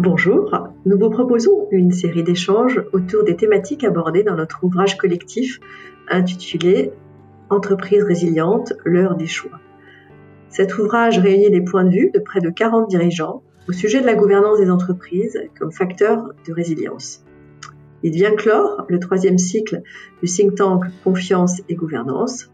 Bonjour, 0.00 0.68
nous 0.86 0.96
vous 0.96 1.10
proposons 1.10 1.66
une 1.72 1.90
série 1.90 2.22
d'échanges 2.22 2.80
autour 2.92 3.24
des 3.24 3.34
thématiques 3.34 3.82
abordées 3.82 4.22
dans 4.22 4.36
notre 4.36 4.62
ouvrage 4.62 4.96
collectif 4.96 5.58
intitulé 6.08 6.92
Entreprise 7.50 8.04
résiliente, 8.04 8.74
l'heure 8.84 9.16
des 9.16 9.26
choix. 9.26 9.58
Cet 10.50 10.78
ouvrage 10.78 11.18
réunit 11.18 11.50
les 11.50 11.62
points 11.62 11.82
de 11.82 11.90
vue 11.90 12.10
de 12.14 12.20
près 12.20 12.40
de 12.40 12.48
40 12.48 12.88
dirigeants 12.88 13.42
au 13.68 13.72
sujet 13.72 14.00
de 14.00 14.06
la 14.06 14.14
gouvernance 14.14 14.60
des 14.60 14.70
entreprises 14.70 15.36
comme 15.58 15.72
facteur 15.72 16.32
de 16.46 16.52
résilience. 16.52 17.24
Il 18.04 18.12
vient 18.12 18.36
clore 18.36 18.84
le 18.88 19.00
troisième 19.00 19.36
cycle 19.36 19.82
du 20.22 20.28
think 20.28 20.54
tank 20.54 20.84
Confiance 21.02 21.60
et 21.68 21.74
Gouvernance. 21.74 22.52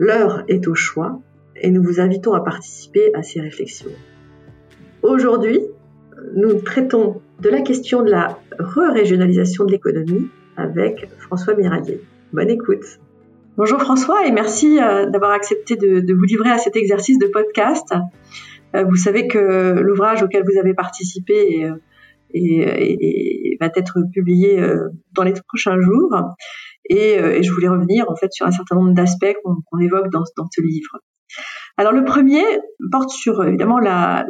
L'heure 0.00 0.42
est 0.48 0.66
au 0.66 0.74
choix 0.74 1.20
et 1.54 1.70
nous 1.70 1.84
vous 1.84 2.00
invitons 2.00 2.32
à 2.32 2.40
participer 2.40 3.14
à 3.14 3.22
ces 3.22 3.40
réflexions. 3.40 3.92
Aujourd'hui, 5.02 5.60
nous 6.34 6.60
traitons 6.60 7.20
de 7.40 7.48
la 7.48 7.60
question 7.60 8.02
de 8.02 8.10
la 8.10 8.38
re-régionalisation 8.58 9.64
de 9.64 9.72
l'économie 9.72 10.28
avec 10.56 11.08
François 11.18 11.54
Miralier. 11.54 12.00
Bonne 12.32 12.50
écoute. 12.50 12.98
Bonjour 13.58 13.80
François 13.80 14.24
et 14.24 14.30
merci 14.30 14.78
euh, 14.80 15.10
d'avoir 15.10 15.32
accepté 15.32 15.74
de, 15.74 16.14
vous 16.14 16.24
livrer 16.24 16.50
à 16.50 16.58
cet 16.58 16.76
exercice 16.76 17.18
de 17.18 17.26
podcast. 17.26 17.92
Euh, 18.76 18.84
vous 18.84 18.94
savez 18.94 19.26
que 19.26 19.80
l'ouvrage 19.80 20.22
auquel 20.22 20.44
vous 20.44 20.58
avez 20.60 20.74
participé 20.74 21.64
euh, 21.64 23.56
va 23.60 23.70
être 23.74 23.98
publié 24.12 24.62
dans 25.12 25.24
les 25.24 25.32
prochains 25.48 25.80
jours 25.80 26.14
et, 26.88 27.42
je 27.42 27.50
voulais 27.50 27.68
revenir 27.68 28.08
en 28.08 28.14
fait 28.14 28.32
sur 28.32 28.46
un 28.46 28.52
certain 28.52 28.76
nombre 28.76 28.92
d'aspects 28.92 29.34
qu'on 29.42 29.78
évoque 29.80 30.08
dans, 30.10 30.22
ce 30.24 30.60
livre. 30.60 31.00
Alors 31.78 31.92
le 31.92 32.04
premier 32.04 32.42
porte 32.90 33.10
sur 33.10 33.44
évidemment 33.44 33.78
la, 33.78 34.26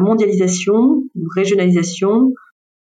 mondialisation, 0.00 1.02
régionalisation, 1.36 2.32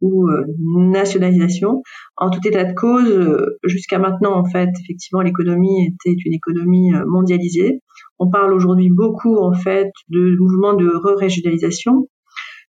ou 0.01 0.29
euh, 0.29 0.45
nationalisation. 0.59 1.83
En 2.17 2.31
tout 2.31 2.41
état 2.47 2.65
de 2.65 2.75
cause, 2.75 3.09
euh, 3.09 3.59
jusqu'à 3.65 3.99
maintenant, 3.99 4.35
en 4.35 4.45
fait, 4.45 4.71
effectivement, 4.83 5.21
l'économie 5.21 5.87
était 5.87 6.17
une 6.25 6.33
économie 6.33 6.93
euh, 6.95 7.05
mondialisée. 7.07 7.81
On 8.19 8.31
parle 8.31 8.53
aujourd'hui 8.53 8.91
beaucoup, 8.91 9.37
en 9.37 9.53
fait, 9.53 9.91
de 10.09 10.37
mouvement 10.39 10.75
de 10.75 10.89
re-régionalisation. 10.89 12.09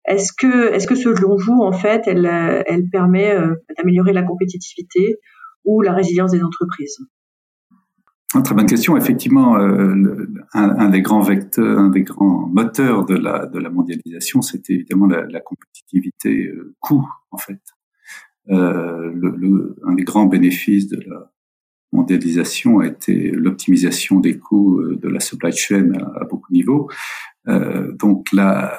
Est-ce 0.05 0.33
que, 0.33 0.73
est-ce 0.73 0.87
que 0.87 0.95
selon 0.95 1.35
vous, 1.35 1.61
en 1.61 1.71
fait, 1.71 2.03
elle 2.07 2.89
permet 2.91 3.35
d'améliorer 3.77 4.11
la 4.11 4.23
compétitivité 4.23 5.17
ou 5.65 5.81
la 5.81 5.93
résilience 5.93 6.31
des 6.31 6.41
entreprises? 6.41 6.97
Très 8.43 8.55
bonne 8.55 8.67
question. 8.67 8.95
Effectivement, 8.95 9.57
euh, 9.57 10.27
un, 10.53 10.89
des 10.89 11.01
grands 11.01 11.21
vecteurs, 11.21 11.79
un 11.79 11.89
des 11.89 12.03
grands 12.03 12.47
moteurs 12.47 13.05
de 13.05 13.15
la, 13.15 13.69
mondialisation, 13.69 14.41
c'était 14.41 14.73
évidemment 14.73 15.07
la, 15.07 15.39
compétitivité 15.39 16.47
euh, 16.47 16.75
coût, 16.79 17.07
en 17.31 17.37
fait. 17.37 17.61
Euh, 18.49 19.11
un 19.85 19.93
des 19.93 20.03
grands 20.03 20.25
bénéfices 20.25 20.87
de 20.87 21.01
la 21.07 21.31
mondialisation 21.91 22.79
a 22.79 22.87
été 22.87 23.31
l'optimisation 23.31 24.19
des 24.19 24.37
coûts 24.37 24.83
de 24.83 25.09
la 25.09 25.19
supply 25.19 25.51
chain 25.51 25.91
à, 26.15 26.25
beaucoup 26.25 26.51
de 26.51 26.57
niveaux. 26.57 26.89
Donc 27.47 28.31
là, 28.31 28.77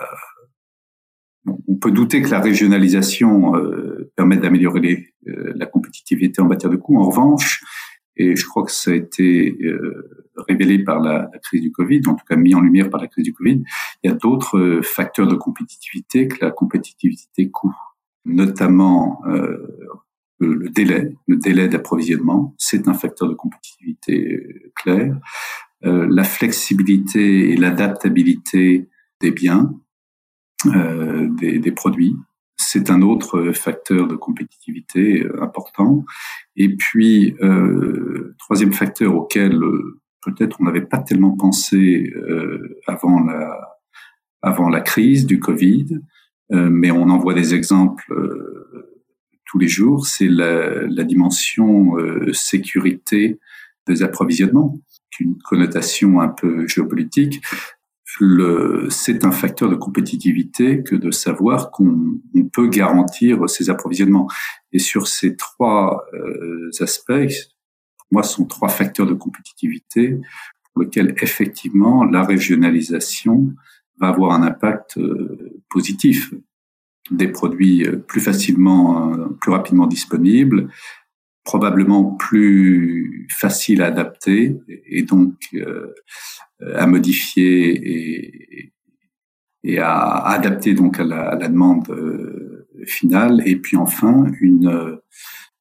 on 1.47 1.75
peut 1.75 1.91
douter 1.91 2.23
que 2.23 2.31
la 2.31 2.41
régionalisation 2.41 3.53
permette 4.15 4.41
d'améliorer 4.41 5.13
la 5.27 5.67
compétitivité 5.67 6.41
en 6.41 6.47
matière 6.47 6.71
de 6.71 6.77
coûts. 6.77 6.99
En 6.99 7.11
revanche, 7.11 7.65
et 8.17 8.37
je 8.37 8.47
crois 8.47 8.65
que 8.65 8.73
ça 8.73 8.91
a 8.91 8.95
été 8.95 9.57
euh, 9.63 10.27
révélé 10.37 10.83
par 10.83 11.01
la, 11.01 11.31
crise 11.43 11.63
du 11.63 11.73
Covid, 11.73 12.03
en 12.07 12.15
tout 12.15 12.25
cas 12.29 12.37
mis 12.37 12.55
en 12.55 12.61
lumière 12.61 12.91
par 12.91 13.01
la 13.01 13.07
crise 13.07 13.25
du 13.25 13.33
Covid. 13.33 13.63
Il 14.03 14.11
y 14.11 14.13
a 14.13 14.17
d'autres 14.17 14.59
euh, 14.59 14.83
facteurs 14.83 15.27
de 15.27 15.37
compétitivité 15.37 16.29
que 16.29 16.45
la 16.45 16.51
compétitivité 16.51 17.51
coût, 17.51 17.75
notamment 18.25 19.23
euh, 19.27 19.57
le, 20.39 20.69
délai, 20.69 21.15
le 21.27 21.37
délai 21.37 21.69
d'approvisionnement, 21.69 22.55
c'est 22.59 22.89
un 22.89 22.95
facteur 22.95 23.29
de 23.29 23.35
compétitivité 23.35 24.35
euh, 24.35 24.73
clair. 24.75 25.19
Euh, 25.85 26.07
la 26.11 26.25
flexibilité 26.25 27.51
et 27.51 27.57
l'adaptabilité 27.57 28.89
des 29.21 29.31
biens, 29.31 29.75
des, 30.67 31.59
des, 31.59 31.73
produits, 31.73 32.15
c'est 32.61 32.91
un 32.91 33.01
autre 33.03 33.53
facteur 33.53 34.07
de 34.07 34.17
compétitivité 34.17 35.23
euh, 35.23 35.43
important. 35.43 36.05
Et 36.57 36.77
puis, 36.77 37.35
euh, 37.43 38.35
troisième 38.39 38.73
facteur 38.73 39.15
auquel 39.15 39.55
euh, 39.55 40.01
peut-être 40.23 40.59
on 40.61 40.65
n'avait 40.65 40.83
pas 40.83 40.99
tellement 40.99 41.37
pensé 41.37 42.13
euh, 42.15 42.79
avant 42.87 43.21
la 43.21 43.59
avant 44.43 44.71
la 44.71 44.81
crise 44.81 45.27
du 45.27 45.39
Covid, 45.39 46.01
euh, 46.53 46.71
mais 46.71 46.91
on 46.91 47.11
en 47.11 47.19
voit 47.19 47.35
des 47.35 47.55
exemples 47.55 48.15
tous 49.45 49.59
les 49.59 49.69
jours, 49.69 50.07
c'est 50.07 50.29
la, 50.29 50.87
la, 50.87 51.05
dimension 51.05 51.93
sécurité 52.33 53.39
des 53.87 54.03
approvisionnements, 54.03 54.81
une 55.21 55.37
connotation 55.39 56.21
un 56.21 56.29
peu 56.29 56.67
géopolitique 56.69 57.43
c'est 58.91 59.25
un 59.25 59.31
facteur 59.31 59.71
de 59.71 59.77
compétitivité 59.77 60.83
que 60.83 60.95
de 60.95 61.11
savoir 61.11 61.71
qu'on 61.71 62.21
peut 62.53 62.69
garantir 62.69 63.49
ses 63.49 63.71
approvisionnements. 63.71 64.29
Et 64.73 64.79
sur 64.79 65.07
ces 65.07 65.37
trois 65.37 66.05
euh, 66.13 66.71
aspects, 66.81 67.13
pour 67.99 68.07
moi, 68.13 68.23
sont 68.23 68.45
trois 68.45 68.69
facteurs 68.69 69.07
de 69.07 69.15
compétitivité 69.15 70.19
pour 70.73 70.83
lesquels 70.83 71.15
effectivement 71.23 72.05
la 72.05 72.23
régionalisation 72.23 73.55
va 73.99 74.09
avoir 74.09 74.33
un 74.33 74.43
impact 74.43 74.99
euh, 74.99 75.61
positif. 75.71 76.35
Des 77.11 77.29
produits 77.29 77.87
euh, 77.87 77.97
plus 77.97 78.21
facilement, 78.21 79.15
plus 79.41 79.51
rapidement 79.51 79.87
disponibles, 79.87 80.69
probablement 81.51 82.05
plus 82.05 83.27
faciles 83.29 83.83
à 83.83 83.87
adapter 83.87 84.57
et 84.87 85.03
donc 85.03 85.35
à 86.77 86.87
modifier 86.87 88.73
et, 89.65 89.79
à 89.79 90.29
adapter 90.29 90.75
donc 90.75 91.01
à 91.01 91.05
la, 91.05 91.49
demande 91.49 91.91
euh, 91.91 92.69
finale. 92.87 93.43
Et 93.47 93.57
puis 93.57 93.77
enfin, 93.77 94.27
une, 94.41 94.69
euh, 94.69 94.97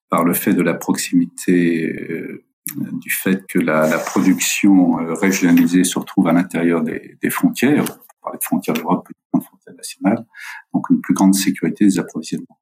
par 0.09 0.23
le 0.23 0.33
fait 0.33 0.53
de 0.53 0.61
la 0.61 0.75
proximité, 0.75 1.89
euh, 1.89 2.45
du 2.93 3.09
fait 3.09 3.47
que 3.47 3.57
la, 3.57 3.97
production 3.97 4.97
régionalisée 5.15 5.83
se 5.83 5.97
retrouve 5.97 6.27
à 6.27 6.33
l'intérieur 6.33 6.83
des, 6.83 7.17
des, 7.19 7.29
frontières, 7.31 7.83
on 7.83 8.21
parle 8.21 8.37
de 8.37 8.43
frontières 8.43 8.75
d'Europe, 8.75 9.07
de 9.33 9.39
frontières 9.41 9.75
nationales, 9.75 10.23
donc 10.71 10.87
une 10.91 11.01
plus 11.01 11.15
grande 11.15 11.33
sécurité 11.33 11.85
des 11.85 11.97
approvisionnements. 11.97 12.58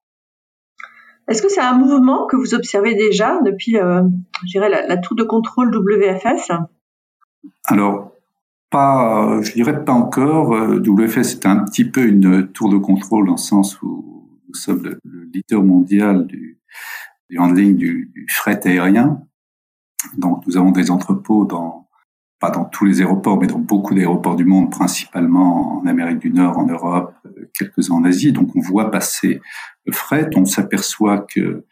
Est-ce 1.27 1.41
que 1.41 1.49
c'est 1.49 1.61
un 1.61 1.77
mouvement 1.77 2.25
que 2.25 2.37
vous 2.37 2.53
observez 2.53 2.95
déjà 2.95 3.41
depuis, 3.41 3.77
euh, 3.77 4.03
je 4.45 4.51
dirais, 4.51 4.69
la, 4.69 4.97
tour 4.97 5.15
de 5.15 5.23
contrôle 5.23 5.75
WFS 5.75 6.51
Alors, 7.65 8.11
pas, 8.69 9.41
je 9.41 9.53
dirais 9.53 9.83
pas 9.83 9.93
encore. 9.93 10.53
Euh, 10.53 10.79
WFS 10.79 11.23
c'est 11.23 11.45
un 11.45 11.63
petit 11.65 11.85
peu 11.85 12.05
une 12.05 12.47
tour 12.51 12.69
de 12.69 12.77
contrôle 12.77 13.25
dans 13.25 13.33
le 13.33 13.37
sens 13.37 13.81
où 13.81 14.29
nous 14.47 14.53
sommes 14.53 14.83
le, 14.83 14.99
leader 15.33 15.63
mondial 15.63 16.25
du, 16.27 16.59
du 17.29 17.37
handling 17.37 17.75
du, 17.75 18.25
fret 18.29 18.59
aérien. 18.65 19.21
Donc 20.17 20.45
nous 20.47 20.57
avons 20.57 20.71
des 20.71 20.91
entrepôts 20.91 21.45
dans 21.45 21.86
pas 22.39 22.51
dans 22.51 22.65
tous 22.65 22.85
les 22.85 23.01
aéroports, 23.01 23.39
mais 23.39 23.47
dans 23.47 23.59
beaucoup 23.59 23.95
d'aéroports 23.95 24.35
du 24.35 24.45
monde, 24.45 24.69
principalement 24.69 25.79
en 25.79 25.85
Amérique 25.87 26.19
du 26.19 26.29
Nord, 26.29 26.57
en 26.57 26.67
Europe, 26.67 27.13
quelques-uns 27.53 27.95
en 27.95 28.03
Asie. 28.03 28.31
Donc 28.31 28.55
on 28.55 28.59
voit 28.59 28.91
passer 28.91 29.41
le 29.85 29.91
fret. 29.91 30.29
On 30.35 30.45
s'aperçoit 30.45 31.19
que 31.19 31.65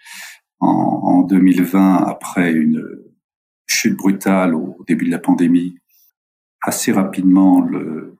en, 0.60 0.68
en 0.68 1.22
2020, 1.22 1.98
après 1.98 2.52
une 2.52 2.84
chute 3.68 3.96
brutale 3.96 4.56
au 4.56 4.84
début 4.88 5.06
de 5.06 5.12
la 5.12 5.20
pandémie, 5.20 5.78
assez 6.62 6.92
rapidement, 6.92 7.62
le, 7.62 8.18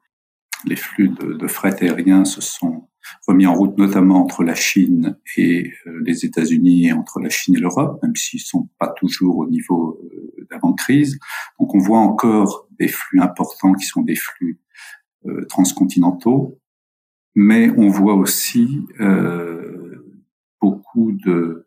les 0.66 0.76
flux 0.76 1.10
de, 1.10 1.34
de, 1.34 1.48
fret 1.48 1.84
aérien 1.84 2.26
se 2.26 2.42
sont 2.42 2.88
remis 3.28 3.46
en 3.46 3.54
route, 3.54 3.78
notamment 3.78 4.22
entre 4.22 4.44
la 4.44 4.56
Chine 4.56 5.18
et 5.38 5.72
euh, 5.88 6.02
les 6.06 6.26
États-Unis 6.26 6.88
et 6.88 6.94
entre 6.94 7.20
la 7.20 7.30
Chine 7.30 7.56
et 7.56 7.60
l'Europe, 7.60 8.02
même 8.04 8.16
s'ils 8.16 8.42
sont 8.42 8.70
pas 8.80 8.90
toujours 8.90 9.38
au 9.38 9.48
niveau 9.48 10.00
euh, 10.04 10.48
d'avant-crise. 10.50 11.20
Donc 11.60 11.74
on 11.76 11.80
voit 11.80 12.00
encore 12.00 12.68
des 12.80 12.88
flux 12.88 13.22
importants 13.22 13.74
qui 13.74 13.86
sont 13.86 14.02
des 14.02 14.16
flux 14.16 14.60
euh, 15.26 15.46
transcontinentaux, 15.46 16.60
mais 17.36 17.70
on 17.78 17.90
voit 17.90 18.16
aussi 18.16 18.86
beaucoup 20.62 21.12
de, 21.12 21.66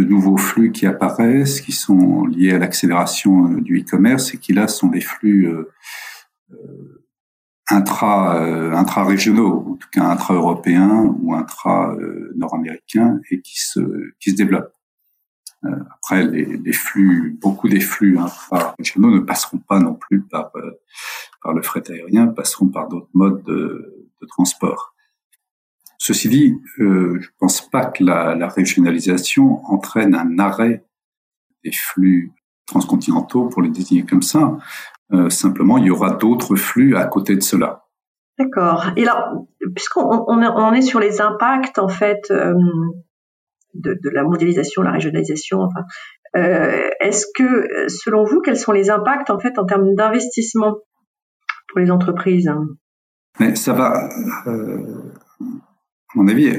de 0.00 0.04
nouveaux 0.04 0.36
flux 0.36 0.72
qui 0.72 0.86
apparaissent, 0.86 1.60
qui 1.60 1.72
sont 1.72 2.24
liés 2.24 2.52
à 2.52 2.58
l'accélération 2.58 3.52
euh, 3.52 3.60
du 3.60 3.80
e-commerce 3.80 4.34
et 4.34 4.38
qui 4.38 4.52
là 4.52 4.68
sont 4.68 4.88
des 4.88 5.00
flux 5.00 5.48
euh, 5.48 5.70
euh 6.52 6.96
intra 7.70 8.36
euh, 8.36 8.72
intra-régionaux, 8.72 9.64
en 9.68 9.76
tout 9.76 9.88
cas 9.92 10.04
intra-européens 10.04 11.14
ou 11.20 11.34
intra-nord-américains 11.34 13.20
et 13.30 13.40
qui 13.40 13.60
se 13.60 13.80
qui 14.20 14.30
se 14.30 14.36
développent. 14.36 14.74
après, 15.62 16.24
les, 16.24 16.46
les, 16.56 16.72
flux, 16.72 17.38
beaucoup 17.40 17.68
des 17.68 17.80
flux 17.80 18.18
intra-régionaux 18.18 19.10
ne 19.10 19.20
passeront 19.20 19.58
pas 19.58 19.78
non 19.78 19.94
plus 19.94 20.22
par 20.22 20.52
par 21.42 21.52
le 21.54 21.62
fret 21.62 21.82
aérien, 21.90 22.26
passeront 22.28 22.68
par 22.68 22.88
d'autres 22.88 23.10
modes 23.14 23.42
de, 23.44 24.08
de 24.20 24.26
transport. 24.26 24.94
Ceci 26.02 26.30
dit, 26.30 26.58
euh, 26.78 27.18
je 27.20 27.28
pense 27.38 27.68
pas 27.68 27.84
que 27.84 28.02
la, 28.02 28.34
la, 28.34 28.48
régionalisation 28.48 29.62
entraîne 29.66 30.14
un 30.14 30.38
arrêt 30.38 30.86
des 31.62 31.72
flux 31.72 32.32
transcontinentaux, 32.66 33.50
pour 33.50 33.60
les 33.60 33.68
désigner 33.68 34.04
comme 34.04 34.22
ça. 34.22 34.56
Euh, 35.12 35.28
simplement, 35.28 35.78
il 35.78 35.86
y 35.86 35.90
aura 35.90 36.10
d'autres 36.10 36.56
flux 36.56 36.96
à 36.96 37.06
côté 37.06 37.34
de 37.34 37.42
cela. 37.42 37.84
D'accord. 38.40 38.86
Et 38.96 39.02
alors, 39.06 39.46
puisqu'on 39.74 40.24
on 40.26 40.72
est 40.72 40.80
sur 40.80 40.98
les 40.98 41.20
impacts 41.20 41.78
en 41.78 41.88
fait 41.88 42.30
euh, 42.30 42.54
de, 43.74 43.98
de, 44.02 44.10
la 44.10 44.22
mondialisation, 44.22 44.82
la 44.82 44.92
régionalisation, 44.92 45.60
enfin, 45.60 45.84
euh, 46.36 46.88
est-ce 47.00 47.26
que, 47.34 47.88
selon 47.88 48.24
vous, 48.24 48.40
quels 48.40 48.56
sont 48.56 48.72
les 48.72 48.88
impacts 48.88 49.28
en 49.28 49.38
fait 49.38 49.58
en 49.58 49.66
termes 49.66 49.94
d'investissement 49.94 50.78
pour 51.68 51.80
les 51.80 51.90
entreprises 51.90 52.50
Mais 53.38 53.54
ça 53.56 53.74
va, 53.74 54.08
euh, 54.46 55.12
à 55.38 56.14
mon 56.14 56.26
avis, 56.26 56.58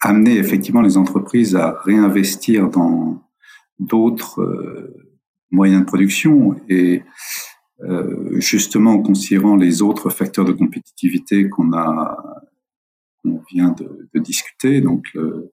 amener 0.00 0.38
effectivement 0.38 0.82
les 0.82 0.96
entreprises 0.96 1.56
à 1.56 1.78
réinvestir 1.84 2.70
dans 2.70 3.22
d'autres 3.78 4.90
moyens 5.50 5.82
de 5.82 5.86
production 5.86 6.56
et 6.68 7.02
justement 8.38 8.92
en 8.92 9.02
considérant 9.02 9.56
les 9.56 9.82
autres 9.82 10.08
facteurs 10.10 10.44
de 10.44 10.52
compétitivité 10.52 11.48
qu'on 11.48 11.72
a 11.72 12.16
qu'on 13.22 13.42
vient 13.50 13.70
de, 13.70 14.08
de, 14.12 14.20
discuter, 14.20 14.80
donc 14.80 15.06
le, 15.14 15.52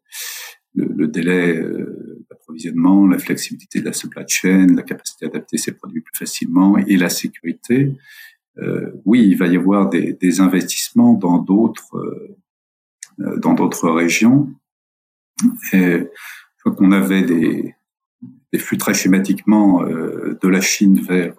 le, 0.73 0.85
le 0.85 1.07
délai 1.07 1.57
euh, 1.57 2.25
d'approvisionnement, 2.29 3.07
la 3.07 3.19
flexibilité 3.19 3.79
de 3.79 3.85
la 3.85 3.93
supply 3.93 4.23
chain, 4.27 4.67
la 4.75 4.83
capacité 4.83 5.25
à 5.25 5.29
adapter 5.29 5.57
ses 5.57 5.73
produits 5.73 6.01
plus 6.01 6.17
facilement 6.17 6.77
et 6.77 6.97
la 6.97 7.09
sécurité. 7.09 7.95
Euh, 8.57 8.91
oui, 9.05 9.25
il 9.27 9.37
va 9.37 9.47
y 9.47 9.55
avoir 9.55 9.89
des, 9.89 10.13
des 10.13 10.41
investissements 10.41 11.13
dans 11.13 11.37
d'autres 11.37 11.95
euh, 11.97 13.37
dans 13.37 13.53
d'autres 13.53 13.89
régions. 13.89 14.49
Et 15.73 15.77
je 15.77 16.61
crois 16.61 16.73
qu'on 16.73 16.91
avait 16.91 17.21
des, 17.21 17.75
des 18.53 18.59
flux 18.59 18.77
très 18.77 18.93
schématiquement 18.93 19.83
euh, 19.83 20.37
de 20.41 20.47
la 20.47 20.61
Chine 20.61 20.99
vers 21.01 21.33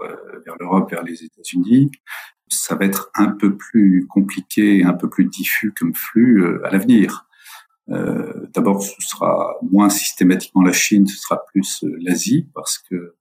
vers 0.44 0.56
l'Europe, 0.58 0.90
vers 0.90 1.02
les 1.02 1.24
États-Unis, 1.24 1.90
ça 2.50 2.74
va 2.74 2.84
être 2.84 3.10
un 3.14 3.30
peu 3.30 3.56
plus 3.56 4.06
compliqué, 4.08 4.84
un 4.84 4.92
peu 4.92 5.08
plus 5.08 5.24
diffus 5.24 5.72
comme 5.72 5.94
flux 5.94 6.42
euh, 6.42 6.66
à 6.66 6.70
l'avenir. 6.70 7.26
Euh, 7.90 8.46
D'abord, 8.52 8.82
ce 8.82 8.94
sera 9.00 9.56
moins 9.62 9.88
systématiquement 9.88 10.62
la 10.62 10.72
Chine, 10.72 11.06
ce 11.06 11.16
sera 11.16 11.44
plus 11.52 11.84
euh, 11.84 11.96
l'Asie, 12.00 12.48
parce 12.54 12.78
que 12.78 13.14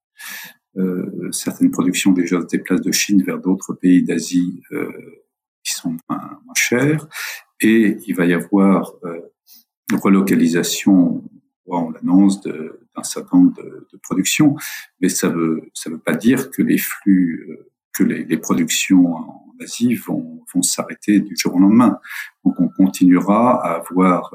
certaines 1.31 1.71
productions 1.71 2.13
déjà 2.13 2.39
se 2.39 2.45
déplacent 2.45 2.79
de 2.79 2.91
Chine 2.93 3.21
vers 3.23 3.37
d'autres 3.37 3.73
pays 3.73 4.01
d'Asie 4.01 4.61
qui 5.61 5.73
sont 5.73 5.97
moins, 6.07 6.39
moins, 6.45 6.53
chers, 6.55 7.05
et 7.59 7.97
il 8.07 8.15
va 8.15 8.25
y 8.25 8.33
avoir 8.33 8.93
une 9.91 9.97
relocalisation, 9.97 11.21
on 11.65 11.89
l'annonce, 11.89 12.39
de 12.41 12.79
un 12.99 13.03
certain 13.03 13.37
nombre 13.37 13.53
de, 13.55 13.87
de 13.91 13.97
productions, 13.97 14.55
mais 15.01 15.09
ça 15.09 15.29
veut 15.29 15.69
ça 15.73 15.89
veut 15.89 15.99
pas 15.99 16.13
dire 16.13 16.51
que 16.51 16.61
les 16.61 16.77
flux, 16.77 17.47
euh, 17.49 17.69
que 17.93 18.03
les, 18.03 18.37
productions 18.37 19.15
en 19.15 19.55
Asie 19.61 19.95
vont, 19.95 20.43
vont 20.53 20.61
s'arrêter 20.61 21.19
du 21.19 21.35
jour 21.35 21.55
au 21.55 21.59
lendemain. 21.59 21.99
Donc 22.45 22.59
on 22.59 22.69
continuera 22.69 23.65
à 23.65 23.77
avoir 23.77 24.33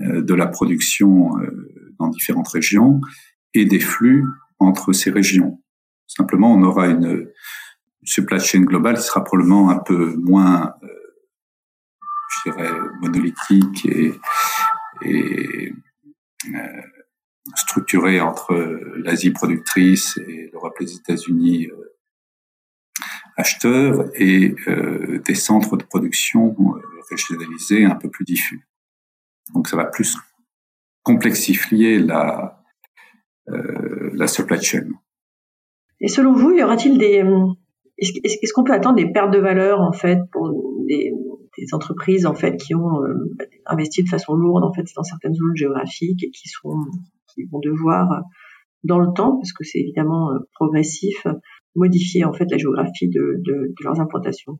euh, 0.00 0.22
de 0.22 0.34
la 0.34 0.46
production 0.46 1.38
euh, 1.38 1.94
dans 1.98 2.08
différentes 2.08 2.48
régions 2.48 3.00
et 3.54 3.64
des 3.64 3.80
flux 3.80 4.24
entre 4.58 4.92
ces 4.92 5.10
régions. 5.10 5.62
Simplement, 6.06 6.54
on 6.54 6.62
aura 6.62 6.88
une 6.88 7.28
supply 8.02 8.40
chain 8.40 8.60
globale 8.60 8.96
qui 8.96 9.02
sera 9.02 9.22
probablement 9.22 9.70
un 9.70 9.78
peu 9.78 10.14
moins, 10.16 10.74
je 12.28 12.50
dirais, 12.50 12.70
monolithique 13.00 13.86
et, 13.86 14.14
et 15.02 15.72
euh, 16.46 16.82
structuré 17.56 18.20
entre 18.20 18.54
l'Asie 18.96 19.30
productrice 19.30 20.18
et 20.18 20.50
l'Europe 20.52 20.78
les 20.78 20.94
États-Unis 20.94 21.66
euh, 21.66 21.96
acheteurs 23.36 24.10
et 24.14 24.54
euh, 24.68 25.20
des 25.24 25.34
centres 25.34 25.76
de 25.76 25.84
production 25.84 26.54
régionalisés 27.10 27.84
un 27.84 27.96
peu 27.96 28.10
plus 28.10 28.24
diffus. 28.24 28.68
Donc 29.54 29.68
ça 29.68 29.76
va 29.76 29.86
plus 29.86 30.16
complexifier 31.02 31.98
la, 31.98 32.62
la 33.46 34.26
supply 34.28 34.62
chain. 34.62 34.86
Et 36.00 36.08
selon 36.08 36.34
vous, 36.34 36.52
y 36.52 36.62
aura-t-il 36.62 36.98
des 36.98 37.24
est-ce 38.00 38.52
qu'on 38.52 38.64
peut 38.64 38.72
attendre 38.72 38.96
des 38.96 39.12
pertes 39.12 39.30
de 39.30 39.38
valeur 39.38 39.80
en 39.80 39.92
fait 39.92 40.18
pour 40.32 40.50
des, 40.86 41.12
des 41.58 41.74
entreprises 41.74 42.26
en 42.26 42.34
fait 42.34 42.56
qui 42.56 42.74
ont 42.74 43.02
euh, 43.02 43.14
investi 43.66 44.02
de 44.02 44.08
façon 44.08 44.34
lourde 44.34 44.64
en 44.64 44.72
fait 44.72 44.86
dans 44.94 45.02
certaines 45.02 45.34
zones 45.34 45.56
géographiques 45.56 46.22
et 46.22 46.30
qui 46.30 46.48
sont 46.48 46.76
qui 47.34 47.44
vont 47.44 47.60
devoir 47.60 48.12
euh, 48.12 48.20
dans 48.84 48.98
le 48.98 49.12
temps 49.14 49.36
parce 49.36 49.52
que 49.52 49.64
c'est 49.64 49.80
évidemment 49.80 50.32
euh, 50.32 50.38
progressif 50.54 51.26
modifier 51.74 52.24
en 52.24 52.32
fait 52.32 52.46
la 52.50 52.58
géographie 52.58 53.08
de, 53.08 53.40
de, 53.44 53.74
leurs 53.84 54.00
implantations. 54.00 54.58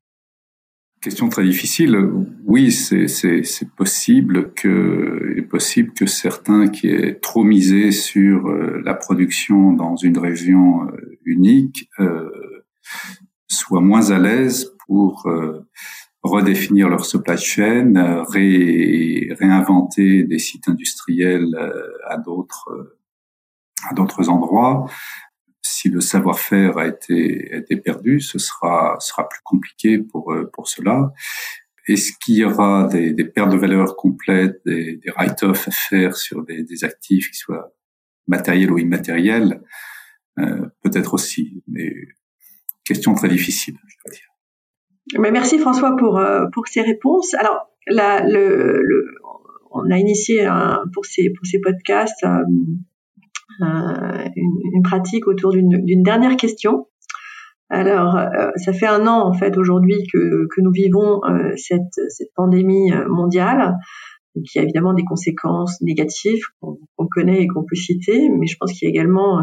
Question 1.01 1.29
très 1.29 1.45
difficile. 1.45 1.97
Oui, 2.45 2.71
c'est 2.71 3.75
possible 3.75 4.53
que 4.53 5.35
est 5.37 5.43
possible 5.43 5.93
que 5.93 6.07
certains 6.07 6.69
qui 6.69 6.89
aient 6.89 7.19
trop 7.19 7.43
misé 7.43 7.91
sur 7.91 8.47
la 8.49 8.95
production 8.95 9.73
dans 9.73 9.97
une 9.97 10.19
région 10.19 10.89
unique 11.25 11.89
soient 13.49 13.81
moins 13.81 14.11
à 14.11 14.19
l'aise 14.19 14.73
pour 14.87 15.27
redéfinir 16.23 16.89
leur 16.89 17.05
supply 17.05 17.39
chain, 17.39 17.95
euh, 17.97 18.23
ré, 18.23 19.29
réinventer 19.39 20.25
des 20.25 20.39
sites 20.39 20.69
industriels 20.69 21.55
euh, 21.55 21.93
à 22.09 22.19
d'autres 22.19 22.97
à 23.89 23.95
d'autres 23.95 24.29
endroits. 24.29 24.91
Si 25.63 25.89
le 25.89 26.01
savoir-faire 26.01 26.77
a 26.79 26.87
été, 26.87 27.53
a 27.55 27.57
été 27.59 27.77
perdu, 27.77 28.21
ce 28.21 28.39
sera 28.39 28.97
sera 29.01 29.29
plus 29.29 29.41
compliqué 29.45 29.99
pour 29.99 30.35
pour 30.53 30.69
cela. 30.69 31.13
Est-ce 31.89 32.13
qu'il 32.19 32.37
y 32.37 32.45
aura 32.45 32.87
des, 32.89 33.13
des 33.13 33.25
pertes 33.25 33.51
de 33.51 33.57
valeur 33.57 33.97
complètes, 33.97 34.61
des, 34.65 34.97
des 34.97 35.11
write-offs 35.11 35.67
à 35.67 35.71
faire 35.71 36.17
sur 36.17 36.45
des, 36.45 36.63
des, 36.63 36.85
actifs 36.85 37.31
qui 37.31 37.37
soient 37.37 37.73
matériels 38.29 38.71
ou 38.71 38.79
immatériels? 38.79 39.61
Euh, 40.39 40.69
Peut-être 40.83 41.15
aussi, 41.15 41.63
mais 41.67 41.93
question 42.85 43.15
très 43.15 43.29
difficile, 43.29 43.77
je 43.87 44.11
dire. 44.11 44.30
Mais 45.19 45.31
merci 45.31 45.59
François 45.59 45.97
pour 45.97 46.19
euh, 46.19 46.47
pour 46.53 46.69
ces 46.69 46.83
réponses. 46.83 47.35
Alors 47.35 47.69
là, 47.87 48.25
le, 48.27 48.81
le, 48.83 49.07
on 49.71 49.91
a 49.91 49.99
initié 49.99 50.45
un, 50.45 50.85
pour 50.95 51.05
ces 51.05 51.31
pour 51.31 51.47
ces 51.47 51.61
podcasts 51.61 52.25
euh, 53.63 54.29
une, 54.37 54.83
pratique 54.83 55.27
autour 55.27 55.53
d'une 55.53 56.03
dernière 56.03 56.37
question. 56.37 56.87
Alors, 57.69 58.17
euh, 58.17 58.51
ça 58.57 58.73
fait 58.73 58.87
un 58.87 59.07
an 59.07 59.27
en 59.27 59.33
fait 59.33 59.57
aujourd'hui 59.59 60.07
que, 60.13 60.47
que 60.55 60.61
nous 60.61 60.73
vivons 60.73 61.21
euh, 61.25 61.53
cette, 61.57 61.93
cette 62.09 62.33
pandémie 62.35 62.91
mondiale, 63.09 63.77
qui 64.51 64.59
a 64.59 64.63
évidemment 64.63 64.95
des 64.95 65.05
conséquences 65.05 65.81
négatives 65.83 66.43
qu'on 66.61 67.07
connaît 67.09 67.43
et 67.43 67.47
qu'on 67.47 67.65
peut 67.65 67.77
citer, 67.77 68.29
mais 68.31 68.47
je 68.47 68.57
pense 68.59 68.73
qu'il 68.73 68.87
y 68.87 68.91
a 68.91 68.91
également 68.91 69.43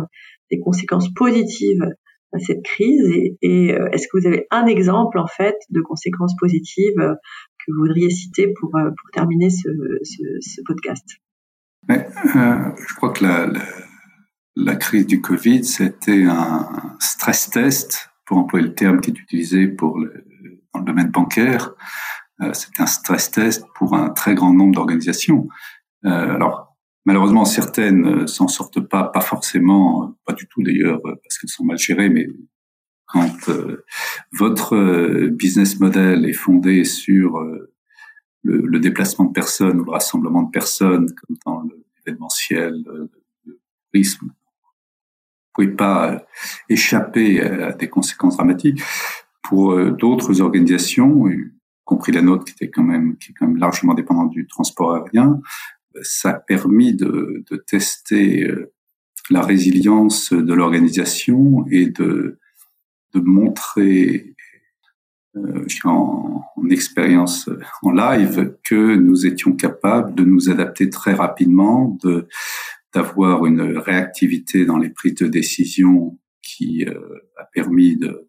des 0.50 0.60
conséquences 0.60 1.14
positives 1.14 1.86
à 2.34 2.40
cette 2.40 2.64
crise 2.64 3.10
et, 3.42 3.74
euh, 3.74 3.90
est-ce 3.92 4.08
que 4.08 4.20
vous 4.20 4.28
avez 4.28 4.48
un 4.52 4.66
exemple 4.66 5.18
en 5.18 5.28
fait 5.28 5.56
de 5.70 5.82
conséquences 5.82 6.36
positives 6.38 7.00
euh, 7.00 7.14
que 7.60 7.72
vous 7.72 7.80
voudriez 7.80 8.10
citer 8.10 8.54
pour, 8.60 8.76
euh, 8.76 8.90
pour 8.90 9.12
terminer 9.14 9.50
ce, 9.50 9.70
podcast? 10.66 11.06
Je 11.90 12.96
crois 12.96 13.12
que 13.12 13.26
la, 14.56 14.76
crise 14.76 15.08
du 15.08 15.22
Covid, 15.22 15.64
c'était 15.64 16.26
un 16.26 16.98
stress 17.00 17.50
test, 17.50 18.10
pour 18.26 18.38
employer 18.38 18.68
le 18.68 18.74
terme 18.74 19.00
qui 19.00 19.12
est 19.12 19.20
utilisé 19.20 19.68
pour 19.70 19.98
dans 20.74 20.80
le 20.80 20.86
domaine 20.86 21.10
bancaire. 21.12 21.76
C'est 22.52 22.80
un 22.80 22.86
stress 22.86 23.32
test 23.32 23.66
pour 23.76 23.96
un 23.96 24.10
très 24.10 24.36
grand 24.36 24.54
nombre 24.54 24.74
d'organisations. 24.74 25.48
Alors, 26.04 26.67
Malheureusement, 27.08 27.46
certaines 27.46 28.06
euh, 28.06 28.28
s'en 28.28 28.50
sortent 28.50 28.82
pas, 28.82 29.06
pas 29.06 29.22
forcément, 29.22 30.14
pas 30.26 30.34
du 30.34 30.46
tout 30.46 30.62
d'ailleurs, 30.62 31.00
euh, 31.06 31.16
parce 31.24 31.38
qu'elles 31.38 31.50
sont 31.50 31.64
mal 31.64 31.78
gérées, 31.78 32.10
mais 32.10 32.28
quand 33.06 33.48
euh, 33.48 33.86
votre 34.34 34.76
business 35.30 35.80
model 35.80 36.26
est 36.26 36.34
fondé 36.34 36.84
sur 36.84 37.42
le, 38.44 38.80
déplacement 38.80 39.24
de 39.24 39.32
personnes 39.32 39.80
ou 39.80 39.86
le 39.86 39.92
rassemblement 39.92 40.44
de 40.44 40.52
personnes, 40.52 41.08
comme 41.16 41.38
dans 41.46 41.64
l'événementiel, 42.06 42.84
le, 42.86 43.10
le 43.46 43.62
tourisme, 43.86 44.26
vous 44.26 45.54
pouvez 45.54 45.70
pas 45.70 46.26
échapper 46.68 47.40
à 47.42 47.72
des 47.72 47.88
conséquences 47.88 48.36
dramatiques. 48.36 48.82
Pour 49.44 49.80
d'autres 49.94 50.42
organisations, 50.42 51.30
y 51.30 51.38
compris 51.86 52.12
la 52.12 52.22
nôtre 52.22 52.44
qui 52.44 52.52
était 52.52 52.70
quand 52.70 52.84
même 52.84 53.16
qui 53.16 53.32
est 53.32 53.34
quand 53.34 53.48
même 53.48 53.56
largement 53.56 53.94
dépendante 53.94 54.32
du 54.32 54.46
transport 54.46 54.94
aérien, 54.96 55.40
ça 56.02 56.30
a 56.32 56.40
permis 56.40 56.94
de, 56.94 57.44
de 57.50 57.58
tester 57.58 58.44
euh, 58.44 58.72
la 59.30 59.42
résilience 59.42 60.32
de 60.34 60.54
l'organisation 60.54 61.66
et 61.70 61.88
de, 61.88 62.40
de 63.14 63.20
montrer 63.20 64.36
en, 65.84 66.42
en, 66.56 66.70
expérience 66.70 67.50
en 67.84 67.92
live 67.92 68.56
que 68.64 68.96
nous 68.96 69.26
étions 69.26 69.54
capables 69.54 70.16
de 70.16 70.24
nous 70.24 70.50
adapter 70.50 70.90
très 70.90 71.14
rapidement, 71.14 71.98
de 72.04 72.28
d'avoir 72.94 73.46
une 73.46 73.78
réactivité 73.78 74.66
dans 74.66 74.78
les 74.78 74.90
prises 74.90 75.16
de 75.16 75.28
décision 75.28 76.18
qui 76.42 76.86
a 76.86 77.44
permis 77.54 77.98
de 77.98 78.28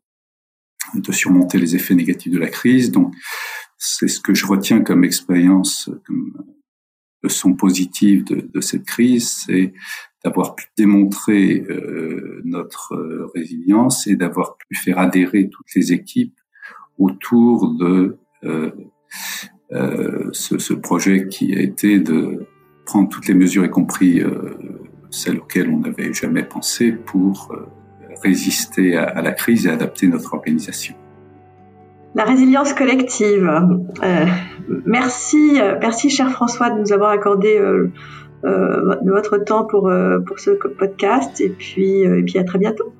de 0.94 1.12
surmonter 1.12 1.58
les 1.58 1.76
effets 1.76 1.94
négatifs 1.94 2.32
de 2.32 2.38
la 2.38 2.48
crise. 2.48 2.90
Donc, 2.90 3.14
c'est 3.76 4.08
ce 4.08 4.20
que 4.20 4.34
je 4.34 4.46
retiens 4.46 4.80
comme 4.80 5.04
expérience, 5.04 5.90
comme 6.06 6.32
leçon 7.22 7.54
positive 7.54 8.24
de, 8.24 8.48
de 8.52 8.60
cette 8.60 8.84
crise, 8.84 9.44
c'est 9.46 9.72
d'avoir 10.24 10.54
pu 10.54 10.66
démontrer 10.76 11.64
euh, 11.68 12.40
notre 12.44 12.94
euh, 12.94 13.30
résilience 13.34 14.06
et 14.06 14.16
d'avoir 14.16 14.56
pu 14.56 14.74
faire 14.74 14.98
adhérer 14.98 15.48
toutes 15.48 15.74
les 15.74 15.92
équipes 15.92 16.38
autour 16.98 17.74
de 17.74 18.18
euh, 18.44 18.70
ce, 20.32 20.74
projet 20.74 21.28
qui 21.28 21.54
a 21.54 21.60
été 21.60 22.00
de 22.00 22.46
prendre 22.84 23.08
toutes 23.08 23.28
les 23.28 23.34
mesures, 23.34 23.64
y 23.64 23.70
compris 23.70 24.22
celles 25.10 25.38
auxquelles 25.38 25.68
on 25.68 25.80
n'avait 25.80 26.12
jamais 26.12 26.42
pensé, 26.42 26.92
pour 26.92 27.54
résister 28.22 28.96
à, 28.96 29.20
la 29.20 29.32
crise 29.32 29.66
et 29.66 29.70
adapter 29.70 30.08
notre 30.08 30.34
organisation. 30.34 30.94
La 32.14 32.24
résilience 32.24 32.72
collective. 32.72 33.48
Euh, 34.02 34.26
merci, 34.86 35.60
euh, 35.60 35.76
merci 35.80 36.10
cher 36.10 36.30
François 36.30 36.70
de 36.70 36.80
nous 36.80 36.92
avoir 36.92 37.10
accordé 37.10 37.58
euh, 37.58 37.90
votre 39.04 39.38
temps 39.38 39.64
pour, 39.64 39.90
pour 40.26 40.38
ce 40.38 40.50
podcast 40.50 41.40
et 41.40 41.50
puis, 41.50 42.00
et 42.00 42.22
puis 42.22 42.38
à 42.38 42.44
très 42.44 42.58
bientôt. 42.58 42.92